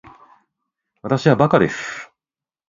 [1.03, 2.11] わたしはバカです